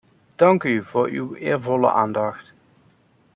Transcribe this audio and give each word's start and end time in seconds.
Dank 0.37 0.63
u 0.63 0.83
voor 0.83 1.07
uw 1.07 1.35
eervolle 1.35 1.91
aandacht. 1.91 2.53